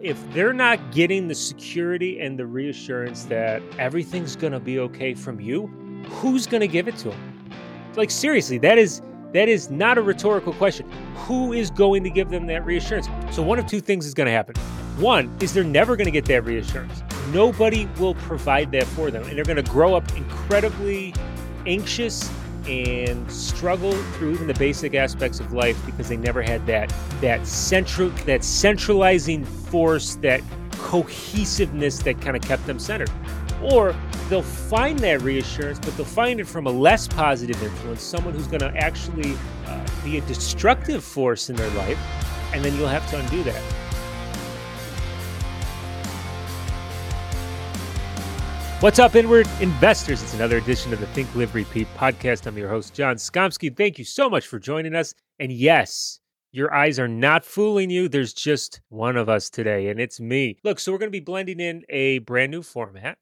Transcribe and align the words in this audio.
if 0.00 0.32
they're 0.32 0.52
not 0.52 0.92
getting 0.92 1.28
the 1.28 1.34
security 1.34 2.20
and 2.20 2.38
the 2.38 2.46
reassurance 2.46 3.24
that 3.24 3.62
everything's 3.78 4.36
going 4.36 4.52
to 4.52 4.60
be 4.60 4.78
okay 4.78 5.14
from 5.14 5.40
you, 5.40 5.66
who's 6.08 6.46
going 6.46 6.60
to 6.60 6.68
give 6.68 6.88
it 6.88 6.96
to 6.98 7.10
them? 7.10 7.50
Like 7.96 8.10
seriously, 8.10 8.58
that 8.58 8.78
is 8.78 9.02
that 9.32 9.48
is 9.48 9.70
not 9.70 9.98
a 9.98 10.02
rhetorical 10.02 10.52
question. 10.52 10.88
Who 11.16 11.52
is 11.52 11.70
going 11.70 12.04
to 12.04 12.10
give 12.10 12.30
them 12.30 12.46
that 12.46 12.64
reassurance? 12.64 13.08
So 13.32 13.42
one 13.42 13.58
of 13.58 13.66
two 13.66 13.80
things 13.80 14.06
is 14.06 14.14
going 14.14 14.26
to 14.26 14.32
happen. 14.32 14.54
One 14.96 15.36
is 15.40 15.52
they're 15.52 15.64
never 15.64 15.96
going 15.96 16.04
to 16.04 16.12
get 16.12 16.24
that 16.26 16.44
reassurance. 16.44 17.02
Nobody 17.32 17.86
will 17.98 18.14
provide 18.14 18.70
that 18.72 18.86
for 18.86 19.10
them 19.10 19.24
and 19.24 19.36
they're 19.36 19.44
going 19.44 19.56
to 19.56 19.70
grow 19.70 19.96
up 19.96 20.16
incredibly 20.16 21.14
anxious 21.66 22.30
and 22.66 23.30
struggle 23.30 23.92
through 24.14 24.32
even 24.32 24.46
the 24.46 24.54
basic 24.54 24.94
aspects 24.94 25.40
of 25.40 25.52
life 25.52 25.80
because 25.86 26.08
they 26.08 26.16
never 26.16 26.42
had 26.42 26.66
that 26.66 26.92
that 27.20 27.46
central 27.46 28.08
that 28.26 28.42
centralizing 28.42 29.44
force 29.44 30.16
that 30.16 30.42
cohesiveness 30.72 31.98
that 32.00 32.20
kind 32.20 32.36
of 32.36 32.42
kept 32.42 32.64
them 32.66 32.78
centered. 32.78 33.10
Or 33.62 33.94
they'll 34.28 34.42
find 34.42 34.98
that 35.00 35.22
reassurance 35.22 35.78
but 35.78 35.96
they'll 35.96 36.06
find 36.06 36.40
it 36.40 36.46
from 36.46 36.66
a 36.66 36.70
less 36.70 37.06
positive 37.06 37.62
influence 37.62 38.02
someone 38.02 38.34
who's 38.34 38.46
going 38.46 38.60
to 38.60 38.74
actually 38.76 39.34
uh, 39.66 39.86
be 40.02 40.18
a 40.18 40.20
destructive 40.22 41.04
force 41.04 41.50
in 41.50 41.56
their 41.56 41.70
life 41.70 41.98
and 42.54 42.64
then 42.64 42.74
you'll 42.76 42.88
have 42.88 43.08
to 43.10 43.18
undo 43.18 43.42
that 43.42 43.83
What's 48.84 48.98
up, 48.98 49.14
Inward 49.14 49.48
Investors? 49.62 50.22
It's 50.22 50.34
another 50.34 50.58
edition 50.58 50.92
of 50.92 51.00
the 51.00 51.06
Think, 51.06 51.34
Live, 51.34 51.54
Repeat 51.54 51.88
podcast. 51.96 52.46
I'm 52.46 52.58
your 52.58 52.68
host, 52.68 52.92
John 52.92 53.16
Skomsky. 53.16 53.74
Thank 53.74 53.98
you 53.98 54.04
so 54.04 54.28
much 54.28 54.46
for 54.46 54.58
joining 54.58 54.94
us. 54.94 55.14
And 55.38 55.50
yes, 55.50 56.20
your 56.52 56.74
eyes 56.74 56.98
are 56.98 57.08
not 57.08 57.46
fooling 57.46 57.88
you. 57.88 58.10
There's 58.10 58.34
just 58.34 58.82
one 58.90 59.16
of 59.16 59.30
us 59.30 59.48
today, 59.48 59.88
and 59.88 59.98
it's 59.98 60.20
me. 60.20 60.58
Look, 60.64 60.78
so 60.78 60.92
we're 60.92 60.98
going 60.98 61.10
to 61.10 61.18
be 61.18 61.24
blending 61.24 61.60
in 61.60 61.82
a 61.88 62.18
brand 62.18 62.50
new 62.50 62.60
format. 62.60 63.16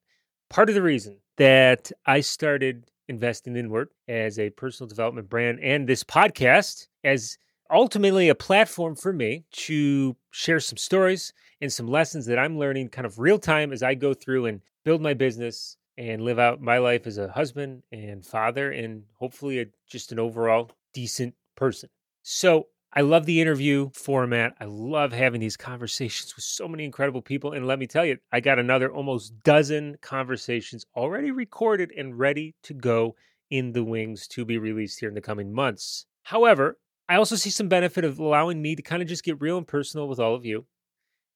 Part 0.51 0.69
of 0.69 0.75
the 0.75 0.83
reason 0.83 1.19
that 1.37 1.93
I 2.07 2.23
started 2.23 2.91
investing 3.07 3.55
inward 3.55 3.91
as 4.09 4.41
a 4.41 4.51
personal 4.51 4.89
development 4.89 5.31
brand 5.31 5.61
and 5.61 5.89
this 5.89 6.03
podcast 6.03 6.89
as 7.05 7.39
ultimately 7.73 8.29
a 8.29 8.35
platform 8.35 8.95
for 8.95 9.13
me 9.13 9.45
to 9.53 10.17
share 10.31 10.61
some 10.61 10.77
stories 10.77 11.33
and 11.61 11.73
some 11.73 11.89
lessons 11.89 12.27
that 12.27 12.39
I'm 12.39 12.59
learning 12.59 12.91
kind 12.91 13.07
of 13.07 13.19
real 13.19 13.39
time 13.39 13.73
as 13.73 13.83
I 13.83 13.95
go 13.95 14.15
through 14.15 14.47
and 14.47 14.61
build 14.85 15.01
my 15.01 15.15
business 15.15 15.77
and 15.97 16.23
live 16.23 16.39
out 16.39 16.61
my 16.61 16.79
life 16.79 17.07
as 17.07 17.19
a 17.19 17.29
husband 17.29 17.83
and 17.93 18.25
father 18.25 18.73
and 18.73 19.05
hopefully 19.19 19.61
a, 19.61 19.67
just 19.89 20.13
an 20.13 20.19
overall 20.19 20.71
decent 20.93 21.35
person. 21.57 21.89
So 22.23 22.67
I 22.95 23.01
love 23.01 23.25
the 23.25 23.41
interview 23.41 23.91
format. 23.95 24.55
I 24.61 24.67
love 24.67 25.13
having 25.13 25.41
these 25.41 25.57
conversations 25.57 26.37
with 26.37 26.45
so 26.45 26.69
many 26.69 26.85
incredible 26.85 27.23
people. 27.23 27.53
And 27.53 27.67
let 27.67 27.79
me 27.79 27.87
tell 27.87 28.05
you, 28.05 28.19
I 28.33 28.41
got 28.41 28.59
another 28.59 28.93
almost 28.93 29.43
dozen 29.45 29.97
conversations 30.03 30.85
already 30.95 31.31
recorded 31.31 31.93
and 31.97 32.19
ready 32.19 32.55
to 32.65 32.75
go 32.75 33.15
in 33.51 33.73
the 33.73 33.85
wings 33.85 34.27
to 34.29 34.45
be 34.45 34.59
released 34.59 35.01
here 35.01 35.09
in 35.09 35.15
the 35.15 35.21
coming 35.21 35.53
months. 35.53 36.07
However, 36.25 36.79
I 37.09 37.17
also 37.17 37.37
see 37.37 37.51
some 37.51 37.69
benefit 37.69 38.05
of 38.05 38.19
allowing 38.19 38.63
me 38.63 38.77
to 38.77 38.83
kind 38.83 39.03
of 39.03 39.09
just 39.09 39.25
get 39.25 39.41
real 39.41 39.59
and 39.59 39.67
personal 39.67 40.09
with 40.09 40.19
all 40.19 40.35
of 40.35 40.45
you 40.45 40.67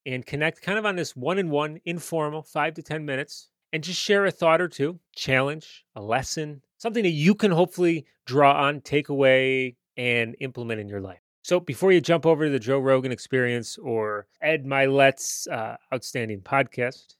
and 0.07 0.25
connect 0.25 0.63
kind 0.63 0.79
of 0.79 0.87
on 0.87 0.97
this 0.97 1.17
one 1.17 1.39
on 1.39 1.51
one, 1.51 1.81
informal, 1.85 2.43
five 2.43 2.75
to 2.75 2.83
10 2.83 3.05
minutes, 3.05 3.49
and 3.73 3.83
just 3.83 4.01
share 4.01 4.25
a 4.25 4.31
thought 4.31 4.61
or 4.61 4.69
two, 4.69 5.01
challenge, 5.15 5.85
a 5.97 6.01
lesson, 6.01 6.63
something 6.79 7.03
that 7.03 7.11
you 7.11 7.35
can 7.35 7.51
hopefully 7.51 8.07
draw 8.25 8.53
on, 8.53 8.81
take 8.81 9.09
away, 9.09 9.77
and 9.97 10.37
implement 10.41 10.81
in 10.81 10.89
your 10.89 11.01
life. 11.01 11.21
So 11.43 11.61
before 11.61 11.93
you 11.93 12.01
jump 12.01 12.27
over 12.27 12.47
to 12.47 12.51
the 12.51 12.59
Joe 12.59 12.79
Rogan 12.79 13.13
experience 13.13 13.79
or 13.79 14.27
Ed 14.41 14.65
Mylett's 14.65 15.47
uh, 15.47 15.77
outstanding 15.93 16.41
podcast, 16.41 17.15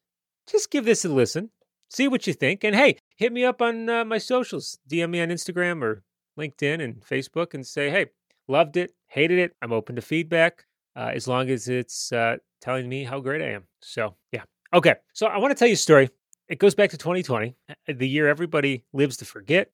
just 0.49 0.71
give 0.71 0.85
this 0.85 1.05
a 1.05 1.09
listen, 1.09 1.51
see 1.91 2.09
what 2.09 2.27
you 2.27 2.33
think. 2.33 2.65
And 2.65 2.75
hey, 2.75 2.99
hit 3.17 3.33
me 3.33 3.45
up 3.45 3.63
on 3.63 3.89
uh, 3.89 4.05
my 4.05 4.19
socials, 4.19 4.79
DM 4.89 5.11
me 5.11 5.21
on 5.21 5.29
Instagram 5.29 5.83
or 5.83 6.03
LinkedIn 6.39 6.83
and 6.83 7.01
Facebook 7.01 7.55
and 7.55 7.67
say, 7.67 7.91
hey, 7.91 8.07
loved 8.49 8.77
it, 8.77 8.93
hated 9.09 9.39
it. 9.39 9.57
I'm 9.63 9.73
open 9.73 9.97
to 9.97 10.03
feedback 10.03 10.65
uh, 10.95 11.11
as 11.15 11.29
long 11.29 11.51
as 11.51 11.69
it's 11.69 12.13
uh, 12.13 12.37
telling 12.61 12.89
me 12.89 13.05
how 13.05 13.21
great 13.21 13.43
I 13.43 13.51
am. 13.53 13.65
So, 13.81 14.15
yeah. 14.33 14.43
Okay. 14.73 14.95
So, 15.13 15.27
I 15.27 15.39
want 15.39 15.53
to 15.53 15.59
tell 15.59 15.69
you 15.69 15.75
a 15.75 15.77
story. 15.77 16.11
It 16.49 16.59
goes 16.59 16.75
back 16.75 16.91
to 16.91 16.97
2020, 16.97 17.57
uh, 17.69 17.75
the 17.89 18.09
year 18.09 18.29
everybody 18.29 18.85
lives 18.93 19.17
to 19.19 19.25
forget. 19.25 19.71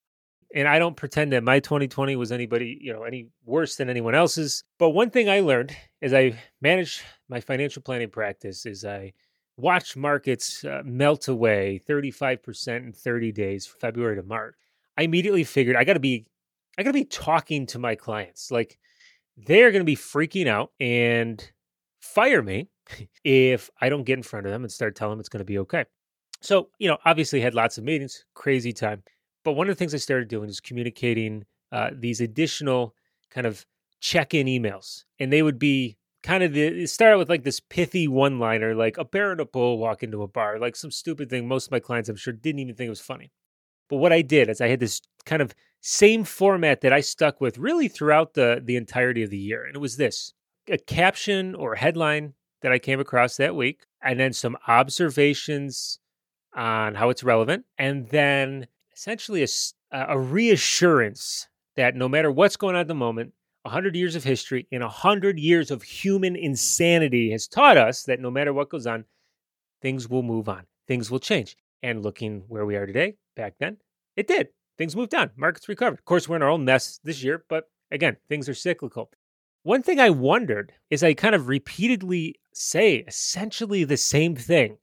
And 0.55 0.69
I 0.69 0.79
don't 0.79 0.97
pretend 0.97 1.33
that 1.33 1.43
my 1.43 1.61
2020 1.61 2.15
was 2.17 2.31
anybody, 2.31 2.79
you 2.81 2.93
know, 2.93 3.05
any 3.05 3.29
worse 3.45 3.77
than 3.77 3.89
anyone 3.89 4.15
else's. 4.15 4.65
But 4.79 4.91
one 4.91 5.11
thing 5.11 5.29
I 5.29 5.41
learned 5.41 5.75
as 6.03 6.13
I 6.13 6.39
managed 6.61 7.03
my 7.29 7.41
financial 7.41 7.83
planning 7.83 8.11
practice 8.11 8.67
is 8.67 8.85
I 8.85 9.15
watched 9.57 9.97
markets 9.97 10.65
uh, 10.65 10.83
melt 10.85 11.29
away 11.29 11.81
35% 11.89 12.77
in 12.77 12.93
30 12.93 13.33
days, 13.33 13.67
February 13.67 14.17
to 14.17 14.23
March. 14.23 14.55
I 14.97 15.03
immediately 15.03 15.45
figured 15.45 15.77
I 15.77 15.85
got 15.85 15.95
to 15.95 16.01
be 16.01 16.27
I 16.79 16.83
got 16.83 16.91
to 16.91 16.95
be 16.95 17.05
talking 17.05 17.67
to 17.67 17.79
my 17.79 17.95
clients. 17.95 18.51
Like 18.51 18.79
they're 19.37 19.71
to 19.73 19.85
be 19.85 19.97
freaking 19.97 20.47
out 20.47 20.73
and 20.81 21.51
fire 22.01 22.43
me 22.43 22.69
if 23.25 23.71
I 23.81 23.89
don't 23.89 24.05
get 24.05 24.19
in 24.19 24.23
front 24.23 24.47
of 24.47 24.53
them 24.53 24.63
and 24.63 24.73
start 24.73 24.97
telling 24.97 25.13
them 25.13 25.21
it's 25.21 25.29
to 25.29 25.45
be 25.45 25.59
okay. 25.59 25.85
So, 26.41 26.69
you 26.79 26.89
know, 26.89 26.99
obviously 27.05 27.41
had 27.41 27.55
lots 27.55 27.79
of 27.79 27.85
meetings, 27.85 28.25
crazy 28.35 28.73
time. 28.73 29.03
But 29.45 29.53
one 29.53 29.69
of 29.69 29.75
the 29.75 29.79
things 29.79 29.95
I 29.95 29.99
started 29.99 30.29
doing 30.29 30.49
is 30.49 30.61
communicating 30.61 31.45
uh, 31.71 31.91
these 31.93 32.21
additional 32.21 32.95
kind 33.31 33.47
of 33.47 33.65
check 34.01 34.35
in 34.35 34.47
emails. 34.47 35.05
And 35.19 35.33
they 35.33 35.43
would 35.43 35.59
be 35.59 35.97
kind 36.23 36.43
of 36.43 36.53
the 36.53 36.87
start 36.87 37.15
out 37.15 37.19
with 37.19 37.29
like 37.29 37.45
this 37.45 37.61
pithy 37.61 38.09
one 38.09 38.39
liner, 38.39 38.75
like 38.75 38.99
a 38.99 39.05
bear 39.05 39.33
and 39.33 39.41
a 39.41 39.45
bull 39.45 39.79
walk 39.79 40.03
into 40.03 40.23
a 40.23 40.29
bar, 40.29 40.59
like 40.59 40.77
some 40.77 40.91
stupid 40.91 41.31
thing 41.31 41.47
most 41.47 41.67
of 41.67 41.73
my 41.73 41.81
clients, 41.81 42.09
I'm 42.09 42.17
sure, 42.17 42.33
didn't 42.33 42.61
even 42.61 42.75
think 42.75 42.87
it 42.87 42.91
was 42.91 43.01
funny. 43.01 43.33
But 43.89 43.97
what 43.97 44.13
I 44.13 44.23
did 44.23 44.49
is 44.49 44.61
I 44.61 44.69
had 44.69 44.81
this 44.81 45.01
kind 45.25 45.43
of 45.43 45.55
same 45.83 46.23
format 46.25 46.81
that 46.81 46.93
I 46.93 47.01
stuck 47.01 47.41
with 47.41 47.59
really 47.59 47.89
throughout 47.89 48.35
the 48.35 48.63
the 48.65 48.77
entirety 48.77 49.23
of 49.23 49.31
the 49.31 49.39
year. 49.39 49.65
And 49.65 49.77
it 49.77 49.81
was 49.81 49.97
this 49.97 50.33
a 50.69 50.79
caption 50.79 51.55
or 51.55 51.75
headline 51.75 52.35
that 52.63 52.73
I 52.73 52.79
came 52.79 53.01
across 53.01 53.37
that 53.37 53.57
week, 53.57 53.85
and 54.03 54.19
then 54.19 54.33
some 54.33 54.57
observations 54.69 55.99
on 56.55 56.95
how 56.95 57.11
it's 57.11 57.25
relevant, 57.25 57.65
and 57.77 58.09
then 58.09 58.69
essentially 58.95 59.43
a, 59.43 59.49
a 59.91 60.19
reassurance 60.19 61.49
that 61.77 61.97
no 61.97 62.09
matter 62.09 62.31
what's 62.31 62.57
going 62.57 62.77
on 62.77 62.83
at 62.83 62.89
the 62.89 62.95
moment, 62.95 63.33
100 63.63 63.97
years 63.97 64.15
of 64.15 64.25
history 64.25 64.67
and 64.71 64.83
100 64.83 65.39
years 65.39 65.71
of 65.71 65.83
human 65.83 66.37
insanity 66.37 67.31
has 67.31 67.49
taught 67.49 67.77
us 67.77 68.05
that 68.05 68.21
no 68.21 68.31
matter 68.31 68.53
what 68.53 68.69
goes 68.69 68.87
on, 68.87 69.05
things 69.81 70.09
will 70.09 70.23
move 70.23 70.49
on, 70.49 70.67
things 70.87 71.11
will 71.11 71.21
change. 71.21 71.57
And 71.83 72.03
looking 72.03 72.45
where 72.47 72.67
we 72.67 72.77
are 72.77 72.87
today, 72.87 73.17
back 73.35 73.55
then, 73.59 73.79
it 74.15 74.29
did. 74.29 74.49
Things 74.79 74.97
moved 74.97 75.11
down, 75.11 75.31
markets 75.37 75.69
recovered. 75.69 75.99
Of 75.99 76.05
course, 76.05 76.29
we're 76.29 76.37
in 76.37 76.43
our 76.43 76.49
own 76.49 76.65
mess 76.65 76.99
this 77.05 77.23
year, 77.23 77.45
but 77.49 77.71
again, 77.91 78.17
things 78.29 78.49
are 78.49 78.55
cyclical. 78.55 79.11
One 79.65 79.83
thing 79.83 80.01
I 80.01 80.11
wondered 80.11 80.73
is 80.91 81.05
I 81.05 81.15
kind 81.15 81.35
of 81.35 81.47
repeatedly 81.47 82.37
say 82.53 82.97
essentially 83.07 83.85
the 83.85 83.97
same 83.97 84.35
thing. 84.35 84.79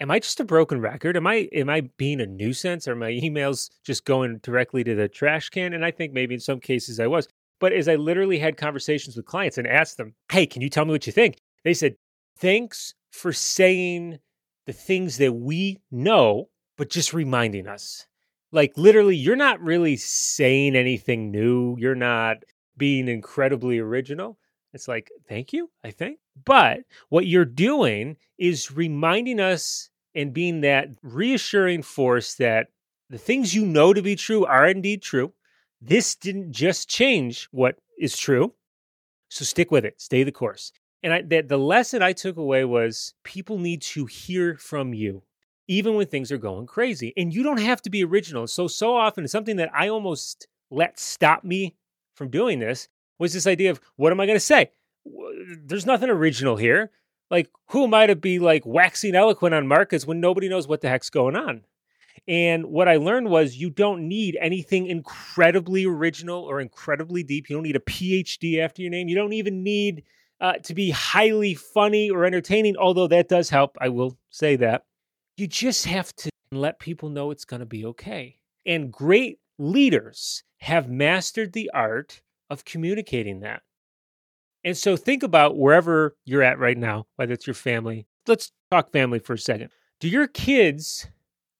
Am 0.00 0.10
I 0.10 0.18
just 0.18 0.40
a 0.40 0.44
broken 0.44 0.80
record? 0.80 1.16
Am 1.16 1.26
I 1.26 1.48
am 1.52 1.68
I 1.68 1.82
being 1.98 2.20
a 2.20 2.26
nuisance? 2.26 2.88
Are 2.88 2.96
my 2.96 3.10
emails 3.10 3.70
just 3.84 4.04
going 4.04 4.38
directly 4.38 4.82
to 4.84 4.94
the 4.94 5.08
trash 5.08 5.50
can? 5.50 5.72
And 5.74 5.84
I 5.84 5.90
think 5.90 6.12
maybe 6.12 6.34
in 6.34 6.40
some 6.40 6.58
cases 6.58 6.98
I 6.98 7.06
was. 7.06 7.28
But 7.60 7.72
as 7.72 7.86
I 7.86 7.94
literally 7.94 8.38
had 8.38 8.56
conversations 8.56 9.16
with 9.16 9.26
clients 9.26 9.58
and 9.58 9.66
asked 9.66 9.96
them, 9.96 10.14
"Hey, 10.32 10.46
can 10.46 10.62
you 10.62 10.70
tell 10.70 10.84
me 10.84 10.92
what 10.92 11.06
you 11.06 11.12
think?" 11.12 11.36
They 11.62 11.74
said, 11.74 11.96
"Thanks 12.36 12.94
for 13.10 13.32
saying 13.32 14.18
the 14.66 14.72
things 14.72 15.18
that 15.18 15.34
we 15.34 15.80
know, 15.90 16.50
but 16.76 16.90
just 16.90 17.12
reminding 17.12 17.68
us." 17.68 18.06
Like 18.54 18.78
literally, 18.78 19.16
you're 19.16 19.34
not 19.34 19.60
really 19.60 19.96
saying 19.96 20.76
anything 20.76 21.32
new. 21.32 21.76
You're 21.76 21.96
not 21.96 22.44
being 22.76 23.08
incredibly 23.08 23.80
original. 23.80 24.38
It's 24.72 24.86
like, 24.86 25.10
thank 25.28 25.52
you, 25.52 25.70
I 25.82 25.90
think. 25.90 26.18
But 26.44 26.80
what 27.08 27.26
you're 27.26 27.44
doing 27.44 28.16
is 28.38 28.70
reminding 28.70 29.40
us 29.40 29.90
and 30.14 30.32
being 30.32 30.60
that 30.60 30.88
reassuring 31.02 31.82
force 31.82 32.34
that 32.36 32.68
the 33.10 33.18
things 33.18 33.54
you 33.54 33.66
know 33.66 33.92
to 33.92 34.02
be 34.02 34.14
true 34.14 34.44
are 34.44 34.66
indeed 34.68 35.02
true. 35.02 35.32
This 35.80 36.14
didn't 36.14 36.52
just 36.52 36.88
change 36.88 37.48
what 37.50 37.76
is 37.98 38.16
true. 38.16 38.54
So 39.30 39.44
stick 39.44 39.72
with 39.72 39.84
it, 39.84 40.00
stay 40.00 40.22
the 40.22 40.32
course. 40.32 40.72
And 41.02 41.12
I, 41.12 41.22
that 41.22 41.48
the 41.48 41.58
lesson 41.58 42.02
I 42.02 42.12
took 42.12 42.36
away 42.36 42.64
was 42.64 43.14
people 43.24 43.58
need 43.58 43.82
to 43.82 44.06
hear 44.06 44.56
from 44.56 44.94
you, 44.94 45.22
even 45.68 45.94
when 45.94 46.06
things 46.06 46.30
are 46.30 46.38
going 46.38 46.66
crazy. 46.66 47.12
And 47.16 47.34
you 47.34 47.42
don't 47.42 47.60
have 47.60 47.82
to 47.82 47.90
be 47.90 48.04
original. 48.04 48.46
So, 48.46 48.66
so 48.66 48.96
often, 48.96 49.26
something 49.28 49.56
that 49.56 49.70
I 49.74 49.88
almost 49.88 50.46
let 50.70 50.98
stop 50.98 51.44
me 51.44 51.76
from 52.14 52.28
doing 52.28 52.58
this 52.58 52.88
was 53.18 53.32
this 53.32 53.46
idea 53.46 53.70
of 53.70 53.80
what 53.96 54.12
am 54.12 54.20
I 54.20 54.26
going 54.26 54.36
to 54.36 54.40
say? 54.40 54.70
There's 55.64 55.86
nothing 55.86 56.10
original 56.10 56.56
here. 56.56 56.90
Like, 57.30 57.50
who 57.70 57.84
am 57.84 57.94
I 57.94 58.06
to 58.06 58.16
be 58.16 58.38
like 58.38 58.64
waxing 58.66 59.14
eloquent 59.14 59.54
on 59.54 59.66
markets 59.66 60.06
when 60.06 60.20
nobody 60.20 60.48
knows 60.48 60.68
what 60.68 60.80
the 60.80 60.88
heck's 60.88 61.10
going 61.10 61.36
on? 61.36 61.62
And 62.26 62.66
what 62.66 62.88
I 62.88 62.96
learned 62.96 63.28
was 63.28 63.56
you 63.56 63.70
don't 63.70 64.08
need 64.08 64.38
anything 64.40 64.86
incredibly 64.86 65.84
original 65.84 66.42
or 66.42 66.60
incredibly 66.60 67.22
deep. 67.22 67.48
You 67.48 67.56
don't 67.56 67.64
need 67.64 67.76
a 67.76 67.80
PhD 67.80 68.60
after 68.60 68.82
your 68.82 68.90
name. 68.90 69.08
You 69.08 69.16
don't 69.16 69.32
even 69.32 69.62
need 69.62 70.04
uh, 70.40 70.54
to 70.64 70.74
be 70.74 70.90
highly 70.90 71.54
funny 71.54 72.10
or 72.10 72.24
entertaining, 72.24 72.76
although 72.76 73.08
that 73.08 73.28
does 73.28 73.50
help. 73.50 73.76
I 73.80 73.88
will 73.88 74.16
say 74.30 74.56
that. 74.56 74.84
You 75.36 75.46
just 75.46 75.86
have 75.86 76.14
to 76.16 76.30
let 76.52 76.78
people 76.78 77.08
know 77.08 77.30
it's 77.30 77.44
going 77.44 77.60
to 77.60 77.66
be 77.66 77.84
okay. 77.86 78.38
And 78.64 78.92
great 78.92 79.38
leaders 79.58 80.44
have 80.58 80.88
mastered 80.88 81.52
the 81.52 81.70
art 81.74 82.22
of 82.50 82.64
communicating 82.64 83.40
that. 83.40 83.62
And 84.64 84.76
so 84.76 84.96
think 84.96 85.22
about 85.22 85.58
wherever 85.58 86.16
you're 86.24 86.42
at 86.42 86.58
right 86.58 86.78
now, 86.78 87.06
whether 87.16 87.32
it's 87.32 87.46
your 87.46 87.54
family. 87.54 88.06
Let's 88.26 88.52
talk 88.70 88.92
family 88.92 89.18
for 89.18 89.34
a 89.34 89.38
second. 89.38 89.70
Do 90.00 90.08
your 90.08 90.26
kids 90.26 91.06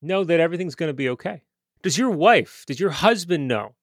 know 0.01 0.25
that 0.25 0.41
everything's 0.41 0.75
going 0.75 0.89
to 0.89 0.95
be 0.95 1.09
okay? 1.11 1.43
Does 1.83 1.99
your 1.99 2.11
wife, 2.11 2.65
does 2.67 2.81
your 2.81 2.91
husband 2.91 3.47
know 3.47 3.75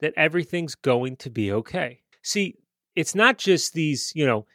that 0.00 0.14
everything's 0.16 0.74
going 0.74 1.16
to 1.16 1.30
be 1.30 1.52
okay? 1.52 2.00
See, 2.22 2.56
it's 2.96 3.14
not 3.14 3.36
just 3.36 3.74
these, 3.74 4.12
you 4.14 4.24
know, 4.24 4.46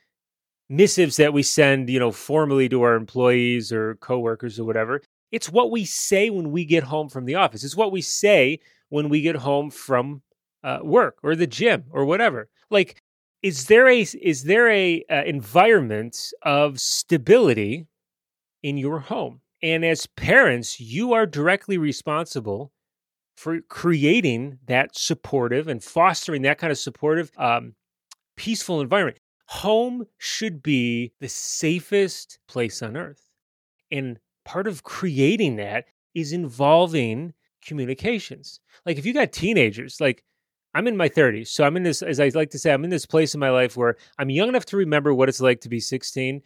missives 0.69 1.17
that 1.17 1.33
we 1.33 1.43
send, 1.43 1.89
you 1.89 1.99
know, 1.99 2.11
formally 2.11 2.67
to 2.69 2.81
our 2.81 2.95
employees 2.95 3.71
or 3.71 3.95
coworkers 3.95 4.59
or 4.59 4.65
whatever. 4.65 5.01
It's 5.31 5.49
what 5.49 5.71
we 5.71 5.85
say 5.85 6.29
when 6.29 6.51
we 6.51 6.65
get 6.65 6.83
home 6.83 7.09
from 7.09 7.25
the 7.25 7.35
office. 7.35 7.63
It's 7.63 7.75
what 7.75 7.91
we 7.91 8.01
say 8.01 8.59
when 8.89 9.09
we 9.09 9.21
get 9.21 9.35
home 9.35 9.69
from 9.69 10.21
uh, 10.63 10.79
work 10.81 11.17
or 11.23 11.35
the 11.35 11.47
gym 11.47 11.85
or 11.91 12.05
whatever. 12.05 12.49
Like, 12.69 13.01
is 13.43 13.65
there 13.65 13.87
a 13.87 14.01
is 14.01 14.43
there 14.43 14.69
a 14.69 15.03
uh, 15.09 15.23
environment 15.23 16.33
of 16.41 16.79
stability 16.79 17.87
in 18.63 18.77
your 18.77 18.99
home? 18.99 19.41
And 19.61 19.85
as 19.85 20.07
parents, 20.07 20.79
you 20.79 21.13
are 21.13 21.25
directly 21.25 21.77
responsible 21.77 22.71
for 23.35 23.61
creating 23.61 24.59
that 24.65 24.97
supportive 24.97 25.67
and 25.67 25.83
fostering 25.83 26.41
that 26.43 26.57
kind 26.57 26.71
of 26.71 26.77
supportive, 26.77 27.31
um, 27.37 27.75
peaceful 28.35 28.81
environment. 28.81 29.19
Home 29.47 30.05
should 30.17 30.61
be 30.61 31.13
the 31.19 31.29
safest 31.29 32.39
place 32.47 32.81
on 32.81 32.97
earth. 32.97 33.29
And 33.91 34.19
part 34.45 34.67
of 34.67 34.83
creating 34.83 35.55
that 35.57 35.85
is 36.13 36.33
involving 36.33 37.33
communications. 37.65 38.59
Like 38.85 38.97
if 38.97 39.05
you 39.05 39.13
got 39.13 39.31
teenagers, 39.31 39.99
like 40.01 40.23
I'm 40.73 40.87
in 40.87 40.97
my 40.97 41.09
30s, 41.09 41.47
so 41.47 41.63
I'm 41.63 41.77
in 41.77 41.83
this, 41.83 42.01
as 42.01 42.19
I 42.19 42.29
like 42.29 42.51
to 42.51 42.59
say, 42.59 42.71
I'm 42.71 42.83
in 42.83 42.89
this 42.89 43.05
place 43.05 43.33
in 43.33 43.39
my 43.39 43.49
life 43.49 43.77
where 43.77 43.95
I'm 44.17 44.29
young 44.29 44.49
enough 44.49 44.65
to 44.67 44.77
remember 44.77 45.13
what 45.13 45.29
it's 45.29 45.41
like 45.41 45.61
to 45.61 45.69
be 45.69 45.79
16, 45.79 46.41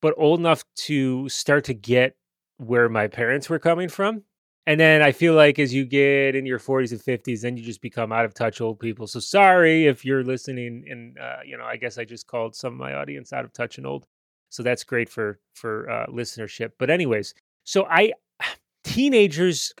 but 0.00 0.14
old 0.16 0.40
enough 0.40 0.64
to 0.86 1.28
start 1.28 1.64
to 1.64 1.74
get 1.74 2.16
where 2.56 2.88
my 2.88 3.06
parents 3.06 3.48
were 3.48 3.58
coming 3.58 3.88
from. 3.88 4.22
And 4.68 4.78
then 4.78 5.00
I 5.00 5.12
feel 5.12 5.32
like 5.32 5.58
as 5.58 5.72
you 5.72 5.86
get 5.86 6.36
in 6.36 6.44
your 6.44 6.58
40s 6.58 6.92
and 6.92 7.00
50s, 7.00 7.40
then 7.40 7.56
you 7.56 7.62
just 7.62 7.80
become 7.80 8.12
out 8.12 8.26
of 8.26 8.34
touch 8.34 8.60
old 8.60 8.78
people. 8.78 9.06
So 9.06 9.18
sorry 9.18 9.86
if 9.86 10.04
you're 10.04 10.22
listening, 10.22 10.84
and 10.90 11.16
uh, 11.18 11.38
you 11.42 11.56
know, 11.56 11.64
I 11.64 11.78
guess 11.78 11.96
I 11.96 12.04
just 12.04 12.26
called 12.26 12.54
some 12.54 12.74
of 12.74 12.78
my 12.78 12.92
audience 12.92 13.32
out 13.32 13.46
of 13.46 13.54
touch 13.54 13.78
and 13.78 13.86
old. 13.86 14.04
So 14.50 14.62
that's 14.62 14.84
great 14.84 15.08
for 15.08 15.40
for 15.54 15.88
uh, 15.88 16.06
listenership. 16.08 16.72
But 16.78 16.90
anyways, 16.90 17.32
so 17.64 17.86
I 17.86 18.12
teenagers 18.84 19.72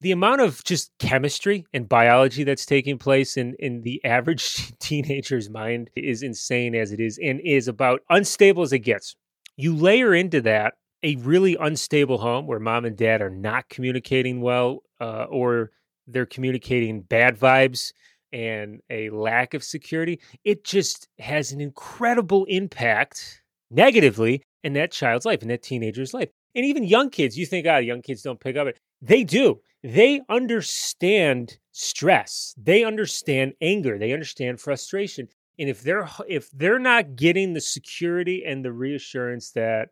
the 0.00 0.10
amount 0.10 0.40
of 0.40 0.64
just 0.64 0.90
chemistry 0.98 1.64
and 1.72 1.88
biology 1.88 2.42
that's 2.42 2.66
taking 2.66 2.98
place 2.98 3.36
in, 3.36 3.54
in 3.60 3.82
the 3.82 4.04
average 4.04 4.76
teenager's 4.80 5.48
mind 5.48 5.90
is 5.94 6.24
insane 6.24 6.74
as 6.74 6.90
it 6.90 6.98
is 6.98 7.20
and 7.22 7.40
is 7.44 7.68
about 7.68 8.00
unstable 8.10 8.64
as 8.64 8.72
it 8.72 8.80
gets. 8.80 9.14
You 9.56 9.76
layer 9.76 10.12
into 10.12 10.40
that 10.40 10.74
a 11.04 11.16
really 11.16 11.56
unstable 11.60 12.18
home 12.18 12.46
where 12.46 12.58
mom 12.58 12.84
and 12.84 12.96
dad 12.96 13.22
are 13.22 13.30
not 13.30 13.68
communicating 13.68 14.40
well 14.40 14.82
uh, 15.00 15.24
or 15.24 15.70
they're 16.08 16.26
communicating 16.26 17.02
bad 17.02 17.38
vibes 17.38 17.92
and 18.32 18.80
a 18.90 19.10
lack 19.10 19.54
of 19.54 19.62
security. 19.62 20.20
It 20.44 20.64
just 20.64 21.08
has 21.20 21.52
an 21.52 21.60
incredible 21.60 22.44
impact 22.46 23.42
negatively 23.70 24.42
in 24.64 24.72
that 24.72 24.90
child's 24.90 25.24
life, 25.24 25.42
in 25.42 25.48
that 25.48 25.62
teenager's 25.62 26.12
life. 26.12 26.30
And 26.56 26.64
even 26.64 26.84
young 26.84 27.10
kids, 27.10 27.38
you 27.38 27.46
think, 27.46 27.66
ah, 27.68 27.74
oh, 27.74 27.78
young 27.78 28.02
kids 28.02 28.22
don't 28.22 28.40
pick 28.40 28.56
up 28.56 28.66
it. 28.66 28.78
They 29.00 29.22
do 29.22 29.60
they 29.84 30.22
understand 30.30 31.58
stress 31.72 32.54
they 32.56 32.82
understand 32.84 33.52
anger 33.60 33.98
they 33.98 34.12
understand 34.12 34.58
frustration 34.58 35.28
and 35.58 35.68
if 35.68 35.82
they're 35.82 36.08
if 36.26 36.50
they're 36.52 36.78
not 36.78 37.14
getting 37.14 37.52
the 37.52 37.60
security 37.60 38.42
and 38.46 38.64
the 38.64 38.72
reassurance 38.72 39.50
that 39.50 39.90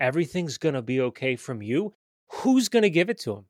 everything's 0.00 0.58
going 0.58 0.74
to 0.74 0.82
be 0.82 1.00
okay 1.00 1.36
from 1.36 1.62
you 1.62 1.92
who's 2.32 2.68
going 2.68 2.82
to 2.82 2.90
give 2.90 3.10
it 3.10 3.18
to 3.18 3.34
them 3.34 3.44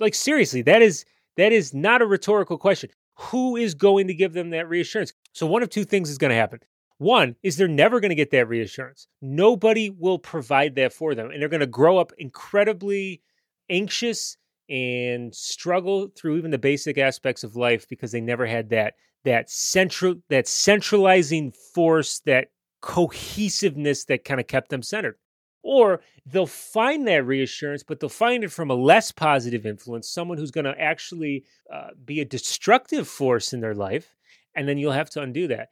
like 0.00 0.14
seriously 0.14 0.62
that 0.62 0.80
is 0.82 1.04
that 1.36 1.52
is 1.52 1.72
not 1.72 2.02
a 2.02 2.06
rhetorical 2.06 2.58
question. 2.58 2.90
Who 3.16 3.56
is 3.56 3.74
going 3.74 4.06
to 4.08 4.14
give 4.14 4.32
them 4.32 4.50
that 4.50 4.68
reassurance? 4.68 5.12
So 5.32 5.46
one 5.46 5.62
of 5.62 5.70
two 5.70 5.84
things 5.84 6.10
is 6.10 6.18
going 6.18 6.30
to 6.30 6.36
happen. 6.36 6.60
One 6.98 7.36
is 7.42 7.56
they're 7.56 7.68
never 7.68 8.00
going 8.00 8.10
to 8.10 8.14
get 8.14 8.30
that 8.30 8.48
reassurance. 8.48 9.08
Nobody 9.20 9.90
will 9.90 10.18
provide 10.18 10.76
that 10.76 10.92
for 10.92 11.14
them 11.14 11.30
and 11.30 11.40
they're 11.40 11.48
going 11.48 11.60
to 11.60 11.66
grow 11.66 11.98
up 11.98 12.12
incredibly 12.18 13.22
anxious 13.70 14.36
and 14.68 15.34
struggle 15.34 16.08
through 16.16 16.36
even 16.36 16.50
the 16.50 16.58
basic 16.58 16.96
aspects 16.98 17.42
of 17.44 17.56
life 17.56 17.88
because 17.88 18.12
they 18.12 18.20
never 18.20 18.46
had 18.46 18.70
that 18.70 18.94
that 19.24 19.50
central 19.50 20.14
that 20.30 20.48
centralizing 20.48 21.52
force 21.74 22.20
that 22.20 22.48
cohesiveness 22.80 24.04
that 24.04 24.24
kind 24.24 24.40
of 24.40 24.46
kept 24.46 24.70
them 24.70 24.82
centered 24.82 25.16
or 25.62 26.00
they'll 26.26 26.46
find 26.46 27.06
that 27.06 27.24
reassurance 27.26 27.82
but 27.82 28.00
they'll 28.00 28.08
find 28.08 28.44
it 28.44 28.52
from 28.52 28.70
a 28.70 28.74
less 28.74 29.12
positive 29.12 29.66
influence 29.66 30.08
someone 30.08 30.38
who's 30.38 30.50
going 30.50 30.64
to 30.64 30.80
actually 30.80 31.44
uh, 31.72 31.88
be 32.04 32.20
a 32.20 32.24
destructive 32.24 33.06
force 33.06 33.52
in 33.52 33.60
their 33.60 33.74
life 33.74 34.14
and 34.54 34.68
then 34.68 34.78
you'll 34.78 34.92
have 34.92 35.10
to 35.10 35.20
undo 35.20 35.46
that 35.46 35.68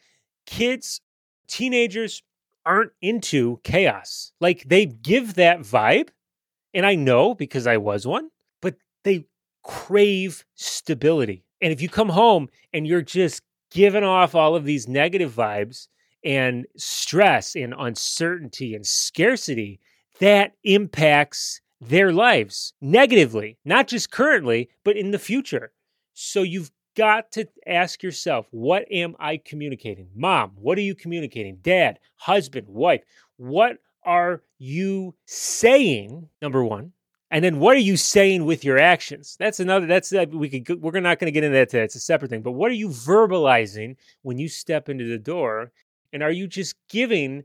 kids 0.47 1.01
teenagers 1.47 2.23
aren't 2.65 2.93
into 3.01 3.59
chaos 3.65 4.33
like 4.41 4.65
they 4.65 4.87
give 4.87 5.35
that 5.35 5.61
vibe 5.61 6.09
and 6.75 6.85
i 6.85 6.95
know 6.95 7.35
because 7.35 7.67
i 7.67 7.77
was 7.77 8.07
one 8.07 8.31
but 8.61 8.75
they 9.05 9.25
crave 9.63 10.45
stability. 10.55 11.45
And 11.61 11.73
if 11.73 11.81
you 11.81 11.89
come 11.89 12.09
home 12.11 12.49
and 12.73 12.87
you're 12.87 13.03
just 13.03 13.43
giving 13.71 14.05
off 14.05 14.35
all 14.35 14.57
of 14.57 14.65
these 14.65 14.89
negative 14.89 15.33
vibes 15.33 15.89
and 16.25 16.67
stress 16.77 17.55
and 17.55 17.75
uncertainty 17.79 18.75
and 18.75 18.87
scarcity, 18.87 19.81
that 20.19 20.53
impacts 20.65 21.61
their 21.81 22.13
lives 22.13 22.75
negatively, 22.81 23.57
not 23.65 23.89
just 23.89 24.11
currently, 24.11 24.69
but 24.85 24.97
in 24.97 25.11
the 25.11 25.19
future. 25.19 25.73
So 26.13 26.43
you've 26.43 26.71
got 26.97 27.33
to 27.33 27.49
ask 27.67 28.03
yourself, 28.03 28.47
what 28.51 28.85
am 28.91 29.17
I 29.19 29.39
communicating? 29.39 30.09
Mom, 30.15 30.53
what 30.57 30.77
are 30.77 30.83
you 30.83 30.95
communicating? 30.95 31.59
Dad, 31.63 31.99
husband, 32.17 32.69
wife, 32.69 33.03
what 33.37 33.79
are 34.05 34.43
you 34.59 35.15
saying? 35.25 36.29
Number 36.43 36.65
one. 36.65 36.93
And 37.33 37.45
then 37.45 37.61
what 37.61 37.77
are 37.77 37.81
you 37.81 37.97
saying 37.97 38.45
with 38.45 38.65
your 38.65 38.79
actions? 38.79 39.37
That's 39.39 39.61
another. 39.61 39.87
That's 39.87 40.13
uh, 40.13 40.27
we 40.33 40.49
could. 40.49 40.83
We're 40.83 40.99
not 40.99 41.21
going 41.21 41.27
to 41.27 41.33
get 41.33 41.45
into 41.45 41.57
that 41.59 41.71
today. 41.71 41.85
It's 41.85 41.95
a 41.95 42.01
separate 42.01 42.29
thing. 42.29 42.43
But 42.43 42.53
what 42.53 42.73
are 42.73 42.75
you 42.75 42.89
verbalizing 42.89 43.97
when 44.23 44.39
you 44.39 44.49
step 44.49 44.89
into 44.89 45.07
the 45.07 45.19
door? 45.19 45.71
And 46.13 46.23
are 46.23 46.31
you 46.31 46.47
just 46.47 46.75
giving 46.89 47.45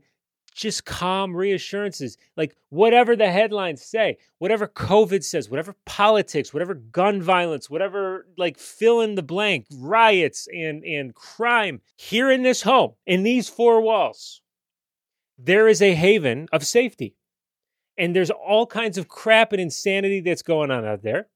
just 0.54 0.84
calm 0.84 1.36
reassurances? 1.36 2.16
Like 2.36 2.56
whatever 2.70 3.14
the 3.14 3.30
headlines 3.30 3.84
say, 3.84 4.18
whatever 4.38 4.66
COVID 4.66 5.22
says, 5.22 5.50
whatever 5.50 5.74
politics, 5.84 6.52
whatever 6.52 6.74
gun 6.74 7.22
violence, 7.22 7.68
whatever 7.68 8.26
like 8.36 8.58
fill 8.58 9.00
in 9.00 9.14
the 9.14 9.22
blank 9.22 9.66
riots 9.78 10.48
and 10.52 10.84
and 10.84 11.14
crime 11.14 11.80
here 11.96 12.30
in 12.30 12.42
this 12.42 12.62
home 12.62 12.94
in 13.06 13.22
these 13.22 13.48
four 13.48 13.80
walls, 13.80 14.40
there 15.38 15.68
is 15.68 15.82
a 15.82 15.94
haven 15.94 16.48
of 16.52 16.66
safety 16.66 17.16
and 17.98 18.14
there's 18.14 18.30
all 18.30 18.66
kinds 18.66 18.98
of 18.98 19.08
crap 19.08 19.52
and 19.52 19.60
insanity 19.60 20.20
that's 20.20 20.42
going 20.42 20.70
on 20.70 20.84
out 20.84 21.02
there. 21.02 21.28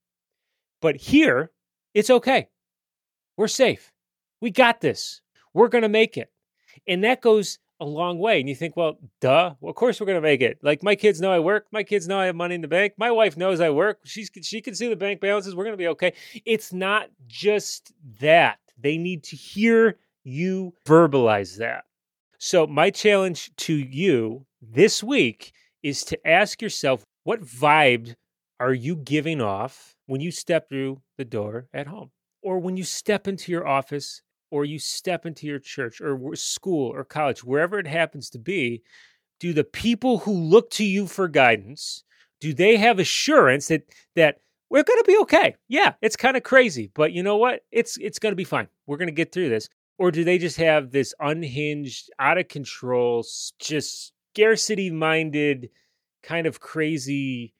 But 0.80 0.96
here, 0.96 1.50
it's 1.94 2.10
okay. 2.10 2.48
We're 3.36 3.48
safe. 3.48 3.92
We 4.40 4.50
got 4.50 4.80
this. 4.80 5.20
We're 5.54 5.68
going 5.68 5.82
to 5.82 5.88
make 5.88 6.16
it. 6.16 6.30
And 6.86 7.04
that 7.04 7.20
goes 7.20 7.58
a 7.80 7.84
long 7.84 8.18
way. 8.18 8.40
And 8.40 8.48
you 8.48 8.54
think, 8.54 8.76
well, 8.76 8.98
duh, 9.20 9.54
well, 9.60 9.70
of 9.70 9.76
course 9.76 10.00
we're 10.00 10.06
going 10.06 10.18
to 10.18 10.22
make 10.22 10.42
it. 10.42 10.58
Like 10.62 10.82
my 10.82 10.94
kids 10.94 11.20
know 11.20 11.32
I 11.32 11.38
work. 11.38 11.66
My 11.72 11.82
kids 11.82 12.06
know 12.06 12.18
I 12.18 12.26
have 12.26 12.36
money 12.36 12.54
in 12.54 12.60
the 12.60 12.68
bank. 12.68 12.94
My 12.98 13.10
wife 13.10 13.36
knows 13.36 13.60
I 13.60 13.70
work. 13.70 14.00
She's, 14.04 14.30
she 14.42 14.60
can 14.60 14.74
see 14.74 14.88
the 14.88 14.96
bank 14.96 15.20
balances. 15.20 15.54
We're 15.54 15.64
going 15.64 15.74
to 15.74 15.78
be 15.78 15.88
okay. 15.88 16.12
It's 16.44 16.72
not 16.72 17.08
just 17.26 17.92
that. 18.20 18.58
They 18.78 18.98
need 18.98 19.24
to 19.24 19.36
hear 19.36 19.98
you 20.24 20.74
verbalize 20.86 21.58
that. 21.58 21.84
So, 22.38 22.66
my 22.66 22.90
challenge 22.90 23.54
to 23.56 23.74
you 23.74 24.46
this 24.62 25.02
week 25.02 25.52
is 25.82 26.04
to 26.04 26.26
ask 26.26 26.62
yourself 26.62 27.04
what 27.24 27.42
vibe 27.42 28.14
are 28.58 28.72
you 28.72 28.96
giving 28.96 29.40
off 29.40 29.94
when 30.06 30.20
you 30.20 30.30
step 30.30 30.68
through 30.68 31.00
the 31.18 31.24
door 31.24 31.68
at 31.74 31.86
home 31.86 32.10
or 32.42 32.58
when 32.58 32.76
you 32.76 32.84
step 32.84 33.28
into 33.28 33.52
your 33.52 33.66
office 33.66 34.22
or 34.50 34.64
you 34.64 34.78
step 34.78 35.26
into 35.26 35.46
your 35.46 35.58
church 35.58 36.00
or 36.00 36.34
school 36.34 36.90
or 36.92 37.04
college 37.04 37.44
wherever 37.44 37.78
it 37.78 37.86
happens 37.86 38.30
to 38.30 38.38
be 38.38 38.82
do 39.38 39.52
the 39.52 39.64
people 39.64 40.18
who 40.18 40.32
look 40.32 40.70
to 40.70 40.84
you 40.84 41.06
for 41.06 41.28
guidance 41.28 42.04
do 42.40 42.54
they 42.54 42.76
have 42.76 42.98
assurance 42.98 43.68
that 43.68 43.82
that 44.16 44.40
we're 44.70 44.84
going 44.84 45.00
to 45.00 45.04
be 45.04 45.18
okay? 45.18 45.56
Yeah 45.68 45.94
it's 46.00 46.16
kind 46.16 46.36
of 46.36 46.42
crazy 46.42 46.90
but 46.94 47.12
you 47.12 47.22
know 47.22 47.36
what? 47.36 47.60
It's 47.70 47.96
it's 47.98 48.18
going 48.18 48.32
to 48.32 48.36
be 48.36 48.44
fine. 48.44 48.68
We're 48.86 48.96
going 48.96 49.08
to 49.08 49.12
get 49.12 49.32
through 49.32 49.48
this. 49.48 49.68
Or 49.98 50.10
do 50.10 50.24
they 50.24 50.38
just 50.38 50.56
have 50.56 50.90
this 50.90 51.12
unhinged, 51.20 52.10
out 52.18 52.38
of 52.38 52.48
control, 52.48 53.22
just 53.58 54.14
scarcity 54.32 54.90
minded, 54.90 55.68
kind 56.22 56.46
of 56.46 56.58
crazy, 56.58 57.52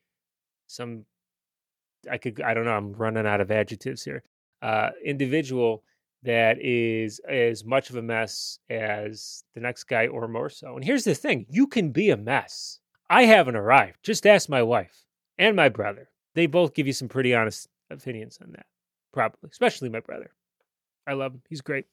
some, 0.67 1.05
I 2.11 2.17
could, 2.17 2.41
I 2.41 2.55
don't 2.55 2.65
know, 2.65 2.73
I'm 2.73 2.95
running 2.95 3.27
out 3.27 3.43
of 3.43 3.51
adjectives 3.51 4.03
here, 4.03 4.23
uh, 4.63 4.89
individual 5.05 5.85
that 6.23 6.59
is 6.61 7.21
as 7.29 7.65
much 7.65 7.91
of 7.91 7.97
a 7.97 8.03
mess 8.03 8.59
as 8.69 9.45
the 9.55 9.61
next 9.61 9.85
guy 9.85 10.07
or 10.07 10.29
more 10.29 10.51
so. 10.51 10.75
And 10.75 10.85
here's 10.85 11.05
the 11.05 11.15
thing 11.15 11.47
you 11.49 11.67
can 11.67 11.91
be 11.91 12.11
a 12.11 12.17
mess. 12.17 12.79
I 13.09 13.25
haven't 13.25 13.57
arrived. 13.57 13.99
Just 14.03 14.27
ask 14.27 14.49
my 14.49 14.63
wife 14.63 15.05
and 15.39 15.57
my 15.57 15.69
brother. 15.69 16.11
They 16.35 16.47
both 16.47 16.75
give 16.75 16.87
you 16.87 16.93
some 16.93 17.09
pretty 17.09 17.35
honest 17.35 17.69
opinions 17.91 18.39
on 18.41 18.53
that, 18.53 18.67
probably, 19.13 19.49
especially 19.51 19.89
my 19.89 20.01
brother. 20.01 20.31
I 21.07 21.15
love 21.15 21.33
him. 21.33 21.43
He's 21.49 21.61
great. 21.61 21.87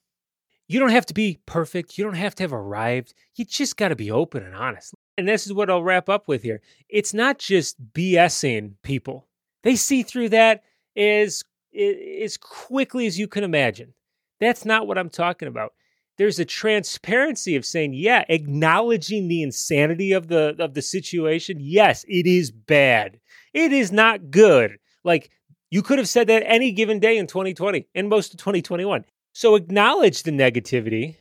You 0.68 0.80
don't 0.80 0.92
have 0.92 1.06
to 1.08 1.14
be 1.14 1.40
perfect. 1.46 1.98
You 1.98 2.04
don't 2.04 2.14
have 2.16 2.36
to 2.36 2.44
have 2.44 2.54
arrived. 2.54 3.14
You 3.36 3.46
just 3.46 3.78
got 3.78 3.88
to 3.90 3.96
be 3.96 4.12
open 4.12 4.44
and 4.44 4.54
honest. 4.54 4.94
And 5.18 5.28
this 5.28 5.46
is 5.46 5.54
what 5.54 5.70
I'll 5.70 5.82
wrap 5.82 6.10
up 6.10 6.28
with 6.28 6.44
here. 6.44 6.62
It's 6.90 7.14
not 7.14 7.40
just 7.40 7.78
BSing 7.94 8.74
people. 8.84 9.28
They 9.64 9.76
see 9.76 10.04
through 10.04 10.30
that 10.30 10.64
as 10.96 11.44
as 11.76 12.38
quickly 12.38 13.06
as 13.08 13.18
you 13.18 13.28
can 13.28 13.44
imagine. 13.44 13.94
That's 14.40 14.66
not 14.66 14.88
what 14.88 14.98
I'm 14.98 15.10
talking 15.10 15.48
about. 15.48 15.74
There's 16.18 16.40
a 16.40 16.46
transparency 16.46 17.56
of 17.56 17.66
saying, 17.66 17.94
yeah, 17.94 18.26
acknowledging 18.28 19.28
the 19.28 19.44
insanity 19.44 20.12
of 20.12 20.28
the 20.28 20.56
of 20.60 20.74
the 20.74 20.82
situation. 20.82 21.58
Yes, 21.60 22.04
it 22.08 22.26
is 22.26 22.52
bad. 22.52 23.20
It 23.54 23.72
is 23.72 23.92
not 23.92 24.32
good. 24.32 24.78
Like 25.04 25.30
you 25.70 25.82
could 25.82 26.00
have 26.00 26.10
said 26.10 26.28
that 26.28 26.44
any 26.46 26.72
given 26.72 27.00
day 27.00 27.18
in 27.18 27.28
2020 27.28 27.88
and 27.94 28.10
most 28.10 28.34
of 28.34 28.40
2021. 28.40 29.06
So 29.34 29.56
acknowledge 29.56 30.24
the 30.24 30.32
negativity, 30.32 31.18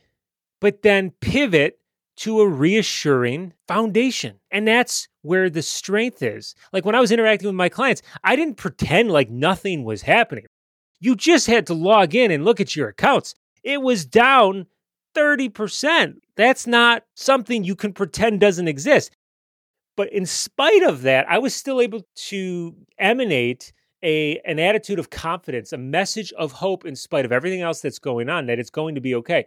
but 0.59 0.81
then 0.81 1.11
pivot 1.21 1.79
to 2.17 2.41
a 2.41 2.47
reassuring 2.47 3.53
foundation. 3.67 4.39
And 4.49 4.67
that's 4.67 5.07
where 5.21 5.51
the 5.51 5.61
strength 5.61 6.23
is. 6.23 6.55
Like 6.73 6.83
when 6.83 6.95
I 6.95 6.99
was 6.99 7.11
interacting 7.11 7.47
with 7.47 7.55
my 7.55 7.69
clients, 7.69 8.01
I 8.23 8.35
didn't 8.35 8.57
pretend 8.57 9.11
like 9.11 9.29
nothing 9.29 9.83
was 9.83 10.01
happening. 10.01 10.46
You 10.99 11.15
just 11.15 11.47
had 11.47 11.67
to 11.67 11.73
log 11.73 12.15
in 12.15 12.31
and 12.31 12.45
look 12.45 12.59
at 12.59 12.75
your 12.75 12.89
accounts. 12.89 13.35
It 13.63 13.81
was 13.81 14.05
down 14.05 14.67
30%. 15.15 16.15
That's 16.35 16.67
not 16.67 17.03
something 17.15 17.63
you 17.63 17.75
can 17.75 17.93
pretend 17.93 18.39
doesn't 18.39 18.67
exist. 18.67 19.11
But 19.95 20.11
in 20.13 20.25
spite 20.25 20.83
of 20.83 21.01
that, 21.01 21.29
I 21.29 21.39
was 21.39 21.55
still 21.55 21.81
able 21.81 22.01
to 22.27 22.75
emanate 22.99 23.73
a 24.03 24.39
an 24.45 24.59
attitude 24.59 24.99
of 24.99 25.09
confidence, 25.09 25.73
a 25.73 25.77
message 25.77 26.31
of 26.33 26.51
hope 26.51 26.85
in 26.85 26.95
spite 26.95 27.25
of 27.25 27.31
everything 27.31 27.61
else 27.61 27.81
that's 27.81 27.97
going 27.97 28.29
on 28.29 28.45
that 28.45 28.59
it's 28.59 28.69
going 28.69 28.93
to 28.93 29.01
be 29.01 29.15
okay. 29.15 29.45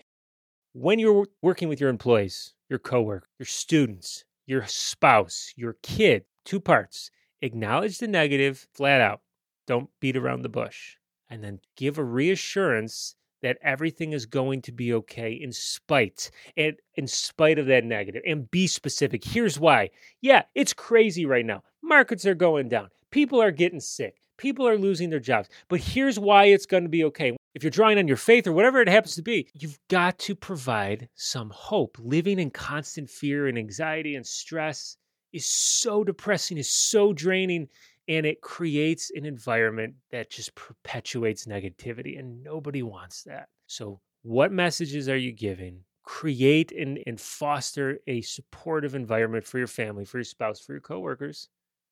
When 0.72 0.98
you're 0.98 1.26
working 1.40 1.68
with 1.68 1.80
your 1.80 1.90
employees, 1.90 2.54
your 2.68 2.80
coworker, 2.80 3.26
your 3.38 3.46
students, 3.46 4.24
your 4.46 4.66
spouse, 4.66 5.52
your 5.56 5.76
kid, 5.82 6.24
two 6.44 6.60
parts. 6.60 7.10
Acknowledge 7.42 7.98
the 7.98 8.08
negative 8.08 8.66
flat 8.74 9.00
out. 9.00 9.20
Don't 9.66 9.88
beat 10.00 10.16
around 10.16 10.42
the 10.42 10.48
bush. 10.48 10.96
And 11.30 11.42
then 11.44 11.60
give 11.76 11.98
a 11.98 12.04
reassurance 12.04 13.14
that 13.42 13.56
everything 13.62 14.12
is 14.12 14.26
going 14.26 14.60
to 14.62 14.72
be 14.72 14.92
okay 14.92 15.32
in 15.32 15.52
spite 15.52 16.30
and 16.56 16.76
in 16.96 17.06
spite 17.06 17.58
of 17.58 17.66
that 17.66 17.84
negative 17.84 18.22
and 18.26 18.50
be 18.50 18.66
specific 18.66 19.24
here's 19.24 19.58
why 19.58 19.88
yeah 20.20 20.42
it's 20.54 20.74
crazy 20.74 21.24
right 21.24 21.46
now 21.46 21.62
markets 21.82 22.26
are 22.26 22.34
going 22.34 22.68
down 22.68 22.90
people 23.10 23.40
are 23.40 23.50
getting 23.50 23.80
sick 23.80 24.20
People 24.40 24.66
are 24.66 24.78
losing 24.78 25.10
their 25.10 25.20
jobs. 25.20 25.50
But 25.68 25.80
here's 25.80 26.18
why 26.18 26.46
it's 26.46 26.64
going 26.64 26.84
to 26.84 26.88
be 26.88 27.04
okay. 27.04 27.36
If 27.54 27.62
you're 27.62 27.70
drawing 27.70 27.98
on 27.98 28.08
your 28.08 28.16
faith 28.16 28.46
or 28.46 28.52
whatever 28.52 28.80
it 28.80 28.88
happens 28.88 29.14
to 29.16 29.22
be, 29.22 29.50
you've 29.52 29.78
got 29.88 30.18
to 30.20 30.34
provide 30.34 31.10
some 31.14 31.50
hope. 31.50 31.98
Living 32.00 32.38
in 32.38 32.50
constant 32.50 33.10
fear 33.10 33.48
and 33.48 33.58
anxiety 33.58 34.14
and 34.14 34.26
stress 34.26 34.96
is 35.34 35.46
so 35.46 36.04
depressing, 36.04 36.56
is 36.56 36.70
so 36.70 37.12
draining, 37.12 37.68
and 38.10 38.26
it 38.26 38.40
creates 38.40 39.12
an 39.14 39.24
environment 39.24 39.94
that 40.10 40.30
just 40.30 40.52
perpetuates 40.56 41.46
negativity, 41.46 42.18
and 42.18 42.42
nobody 42.42 42.82
wants 42.82 43.22
that. 43.22 43.48
So, 43.68 44.00
what 44.22 44.50
messages 44.50 45.08
are 45.08 45.16
you 45.16 45.30
giving? 45.30 45.84
Create 46.02 46.72
and, 46.72 46.98
and 47.06 47.20
foster 47.20 47.98
a 48.08 48.20
supportive 48.22 48.96
environment 48.96 49.46
for 49.46 49.58
your 49.58 49.68
family, 49.68 50.04
for 50.04 50.18
your 50.18 50.24
spouse, 50.24 50.58
for 50.58 50.72
your 50.72 50.80
coworkers, 50.80 51.48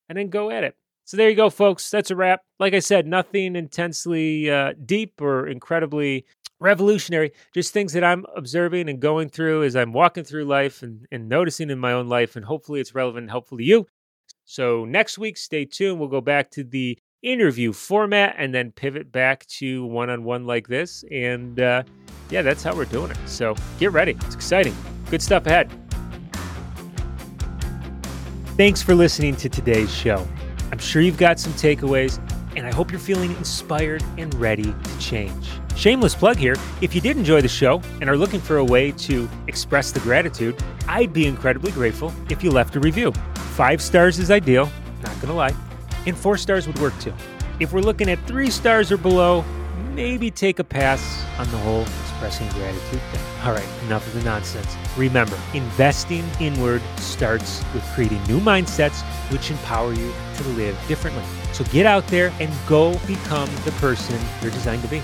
and 0.09 0.19
then 0.19 0.29
go 0.29 0.51
at 0.51 0.65
it. 0.65 0.75
So 1.05 1.17
there 1.17 1.31
you 1.31 1.37
go, 1.37 1.51
folks. 1.51 1.89
That's 1.89 2.11
a 2.11 2.17
wrap. 2.17 2.43
Like 2.59 2.75
I 2.75 2.81
said, 2.81 3.07
nothing 3.07 3.55
intensely 3.55 4.51
uh, 4.51 4.75
deep 4.85 5.23
or 5.23 5.47
incredibly 5.47 6.27
revolutionary, 6.59 7.31
just 7.55 7.73
things 7.73 7.93
that 7.93 8.05
I'm 8.05 8.27
observing 8.37 8.89
and 8.89 9.01
going 9.01 9.29
through 9.29 9.63
as 9.63 9.77
I'm 9.77 9.93
walking 9.93 10.25
through 10.25 10.47
life 10.47 10.83
and, 10.83 11.07
and 11.13 11.29
noticing 11.29 11.71
in 11.71 11.79
my 11.79 11.93
own 11.93 12.09
life. 12.09 12.35
And 12.35 12.45
hopefully 12.45 12.81
it's 12.81 12.95
relevant 12.95 13.23
and 13.23 13.31
helpful 13.31 13.57
to 13.57 13.65
you. 13.65 13.87
So 14.50 14.87
next 14.87 15.19
week, 15.19 15.37
stay 15.37 15.67
tuned. 15.67 16.00
We'll 16.00 16.09
go 16.09 16.23
back 16.23 16.50
to 16.52 16.64
the 16.64 16.99
interview 17.23 17.71
format 17.75 18.35
and 18.38 18.55
then 18.55 18.73
pivot 18.73 19.12
back 19.12 19.45
to 19.59 19.85
one 19.85 20.09
on 20.09 20.25
one 20.25 20.47
like 20.47 20.67
this. 20.67 21.05
And 21.12 21.61
uh, 21.61 21.83
yeah, 22.31 22.40
that's 22.40 22.62
how 22.62 22.75
we're 22.75 22.87
doing 22.87 23.11
it. 23.11 23.19
So 23.26 23.55
get 23.78 23.93
ready. 23.93 24.12
It's 24.12 24.35
exciting. 24.35 24.75
Good 25.11 25.21
stuff 25.21 25.47
ahead. 25.47 25.71
Thanks 28.57 28.81
for 28.81 28.95
listening 28.95 29.37
to 29.37 29.50
today's 29.50 29.95
show. 29.95 30.26
I'm 30.73 30.78
sure 30.78 31.02
you've 31.02 31.19
got 31.19 31.38
some 31.38 31.52
takeaways, 31.52 32.19
and 32.57 32.67
I 32.67 32.73
hope 32.73 32.90
you're 32.90 33.00
feeling 33.00 33.33
inspired 33.37 34.02
and 34.17 34.35
ready 34.37 34.73
to 34.73 34.99
change. 34.99 35.50
Shameless 35.76 36.14
plug 36.14 36.38
here 36.38 36.57
if 36.81 36.95
you 36.95 37.02
did 37.02 37.19
enjoy 37.19 37.43
the 37.43 37.49
show 37.49 37.83
and 38.00 38.09
are 38.09 38.17
looking 38.17 38.40
for 38.40 38.57
a 38.57 38.64
way 38.64 38.93
to 38.93 39.28
express 39.47 39.93
the 39.93 40.00
gratitude, 40.00 40.57
I'd 40.88 41.12
be 41.12 41.26
incredibly 41.26 41.71
grateful 41.71 42.14
if 42.31 42.43
you 42.43 42.50
left 42.50 42.76
a 42.76 42.81
review. 42.81 43.12
Five 43.59 43.83
stars 43.83 44.21
is 44.21 44.31
ideal, 44.31 44.71
not 45.03 45.21
gonna 45.21 45.35
lie, 45.35 45.53
and 46.07 46.17
four 46.17 46.37
stars 46.37 46.69
would 46.69 46.79
work 46.79 46.97
too. 47.00 47.12
If 47.59 47.73
we're 47.73 47.81
looking 47.81 48.09
at 48.09 48.25
three 48.25 48.50
stars 48.50 48.93
or 48.93 48.97
below, 48.97 49.45
maybe 49.97 50.31
take 50.31 50.61
a 50.61 50.62
pass 50.62 51.25
on 51.41 51.50
the 51.50 51.57
whole 51.57 51.83
expressing 51.83 52.49
gratitude 52.50 53.00
thing. 53.00 53.21
All 53.43 53.50
right, 53.50 53.67
enough 53.83 54.07
of 54.07 54.15
the 54.15 54.23
nonsense. 54.23 54.77
Remember, 54.97 55.37
investing 55.55 56.25
inward 56.38 56.81
starts 56.99 57.65
with 57.75 57.83
creating 57.95 58.23
new 58.29 58.38
mindsets 58.38 59.03
which 59.33 59.50
empower 59.50 59.93
you 59.93 60.12
to 60.37 60.49
live 60.50 60.79
differently. 60.87 61.25
So 61.53 61.65
get 61.65 61.85
out 61.85 62.07
there 62.07 62.33
and 62.38 62.53
go 62.69 62.97
become 63.09 63.50
the 63.65 63.73
person 63.81 64.21
you're 64.41 64.53
designed 64.53 64.83
to 64.83 64.88
be. 64.88 65.03